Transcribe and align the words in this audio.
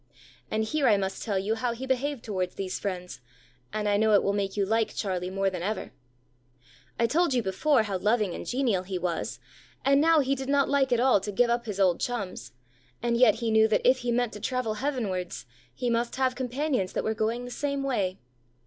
And 0.49 0.63
here 0.63 0.87
I 0.87 0.97
must 0.97 1.21
tell 1.21 1.37
you 1.37 1.53
how 1.53 1.73
he 1.73 1.85
behaved 1.85 2.23
towards 2.23 2.55
these 2.55 2.79
friends, 2.79 3.21
and 3.71 3.87
I 3.87 3.97
know 3.97 4.15
it 4.15 4.23
will 4.23 4.33
make 4.33 4.57
you 4.57 4.65
like 4.65 4.95
Charlie 4.95 5.29
more 5.29 5.51
than 5.51 5.61
ever. 5.61 5.91
I 6.99 7.05
told 7.05 7.35
you 7.35 7.43
before 7.43 7.83
how 7.83 7.99
loving 7.99 8.33
and 8.33 8.43
genial 8.47 8.81
he 8.81 8.97
was, 8.97 9.39
and 9.85 10.01
now 10.01 10.21
he 10.21 10.33
did 10.33 10.49
not 10.49 10.61
at 10.91 10.99
all 10.99 11.13
like 11.13 11.23
to 11.25 11.31
give 11.31 11.51
up 11.51 11.67
his 11.67 11.79
old 11.79 11.99
chums, 11.99 12.51
and 13.03 13.15
yet 13.15 13.35
he 13.35 13.51
knew 13.51 13.67
that 13.67 13.87
if 13.87 13.99
he 13.99 14.11
meant 14.11 14.33
to 14.33 14.39
travel 14.39 14.73
heavenwards 14.73 15.45
he 15.71 15.87
must 15.87 16.15
have 16.15 16.33
companions 16.33 16.93
that 16.93 17.03
were 17.03 17.13
going 17.13 17.45
the 17.45 17.51
same 17.51 17.83
way. 17.83 18.17